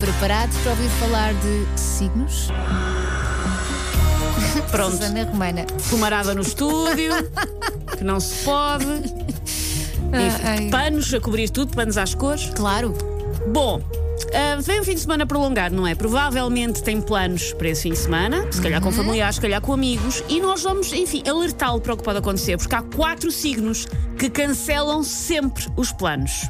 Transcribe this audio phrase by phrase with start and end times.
[0.00, 2.50] Preparados para ouvir falar de signos?
[4.70, 5.66] Pronto, Susana Romana.
[5.76, 7.14] fumarada no estúdio,
[7.98, 8.84] que não se pode.
[8.86, 10.68] Enfim, ai.
[10.70, 12.48] panos a cobrir tudo, panos às cores.
[12.54, 12.94] Claro.
[13.48, 13.82] Bom,
[14.32, 15.96] ah, vem um fim de semana prolongado, não é?
[15.96, 19.72] Provavelmente tem planos para esse fim de semana, se calhar com familiares, se calhar com
[19.72, 23.88] amigos, e nós vamos, enfim, alertá-lo para o que pode acontecer, porque há quatro signos
[24.16, 26.48] que cancelam sempre os planos.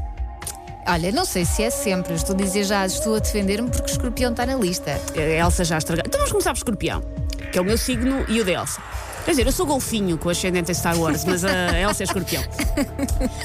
[0.91, 2.15] Olha, não sei se é sempre.
[2.15, 4.99] Estou a dizer já, estou a defender-me porque o escorpião está na lista.
[5.15, 6.03] A Elsa já estragou.
[6.07, 7.03] Então vamos começar por escorpião,
[7.53, 8.81] que é o meu signo e o da Elsa.
[9.23, 12.43] Quer dizer, eu sou golfinho com ascendente em Star Wars, mas a Elsa é escorpião.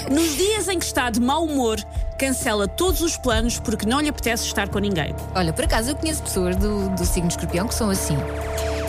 [0.09, 1.77] Nos dias em que está de mau humor,
[2.17, 5.13] cancela todos os planos porque não lhe apetece estar com ninguém.
[5.35, 8.15] Olha, por acaso eu conheço pessoas do, do signo escorpião que são assim.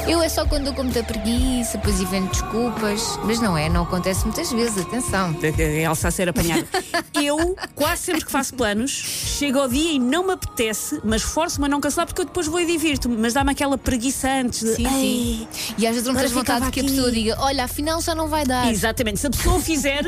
[0.07, 3.19] Eu é só quando eu com muita preguiça, depois invento desculpas.
[3.25, 5.35] Mas não é, não acontece muitas vezes, atenção.
[5.59, 6.67] Elsa a ser apanhada.
[7.15, 11.67] Eu, quase sempre que faço planos, chego ao dia e não me apetece, mas forço-me
[11.67, 13.17] a não cancelar porque eu depois vou e divirto-me.
[13.17, 14.61] Mas dá-me aquela preguiça antes.
[14.61, 15.49] De, Sim, sim.
[15.79, 18.45] E às vezes não tens vontade que a pessoa diga: Olha, afinal já não vai
[18.45, 18.71] dar.
[18.71, 19.21] Exatamente.
[19.21, 20.05] Se a pessoa fizer,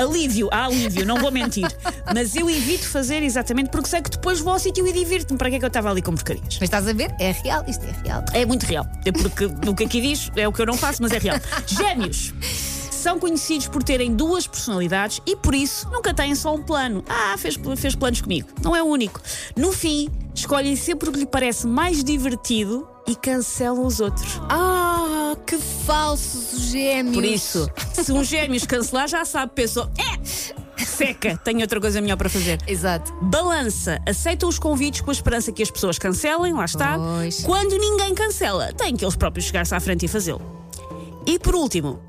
[0.00, 1.66] alívio, há alívio, não vou mentir.
[2.14, 5.38] Mas eu evito fazer exatamente porque sei que depois vou ao sítio e divirto-me.
[5.38, 6.44] Para que é que eu estava ali com porcarias?
[6.54, 7.14] Mas estás a ver?
[7.18, 8.24] É real, isto é real.
[8.32, 8.86] É muito real.
[9.04, 11.38] É porque o que aqui diz é o que eu não faço, mas é real.
[11.66, 12.32] Gêmeos.
[12.90, 17.02] São conhecidos por terem duas personalidades e por isso nunca têm só um plano.
[17.08, 18.48] Ah, fez, fez planos comigo.
[18.62, 19.18] Não é o único.
[19.56, 24.38] No fim, escolhem sempre o que lhe parece mais divertido e cancelam os outros.
[24.50, 24.79] Ah,
[25.46, 27.14] que falsos gêmeos.
[27.14, 32.16] Por isso, se um gêmeos cancelar, já sabe, pensou, é, seca, tenho outra coisa melhor
[32.16, 32.58] para fazer.
[32.66, 33.12] Exato.
[33.22, 36.98] Balança, aceita os convites com a esperança que as pessoas cancelem, lá está.
[36.98, 37.40] Pois.
[37.42, 40.42] Quando ninguém cancela, tem que eles próprios chegar-se à frente e fazê-lo.
[41.26, 42.00] E por último,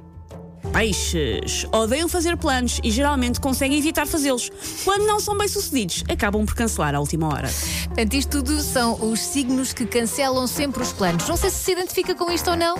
[0.71, 1.65] peixes.
[1.71, 4.49] Odeiam fazer planos e geralmente conseguem evitar fazê-los.
[4.83, 7.49] Quando não são bem-sucedidos, acabam por cancelar à última hora.
[7.85, 11.27] Portanto, isto tudo são os signos que cancelam sempre os planos.
[11.27, 12.75] Não sei se se identifica com isto ou não.